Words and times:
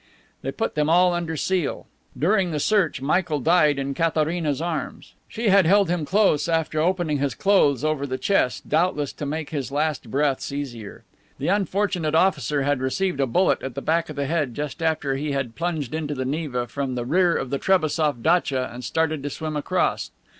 They 0.41 0.51
put 0.51 0.73
them 0.73 0.89
all 0.89 1.13
under 1.13 1.37
seal. 1.37 1.85
During 2.17 2.49
the 2.49 2.59
search 2.59 3.03
Michael 3.03 3.39
died 3.39 3.77
in 3.77 3.93
Katharina's 3.93 4.59
arms. 4.59 5.13
She 5.29 5.49
had 5.49 5.67
held 5.67 5.91
him 5.91 6.05
close, 6.05 6.49
after 6.49 6.81
opening 6.81 7.19
his 7.19 7.35
clothes 7.35 7.83
over 7.83 8.07
the 8.07 8.17
chest, 8.17 8.67
doubtless 8.67 9.13
to 9.13 9.27
make 9.27 9.51
his 9.51 9.71
last 9.71 10.09
breaths 10.09 10.51
easier. 10.51 11.03
The 11.37 11.49
unfortunate 11.49 12.15
officer 12.15 12.63
had 12.63 12.81
received 12.81 13.19
a 13.19 13.27
bullet 13.27 13.61
at 13.61 13.75
the 13.75 13.81
back 13.83 14.09
of 14.09 14.15
the 14.15 14.25
head 14.25 14.55
just 14.55 14.81
after 14.81 15.15
he 15.15 15.33
had 15.33 15.53
plunged 15.53 15.93
into 15.93 16.15
the 16.15 16.25
Neva 16.25 16.65
from 16.65 16.95
the 16.95 17.05
rear 17.05 17.35
of 17.37 17.51
the 17.51 17.59
Trebassof 17.59 18.23
datcha 18.23 18.73
and 18.73 18.83
started 18.83 19.21
to 19.21 19.29
swim 19.29 19.55
across. 19.55 20.09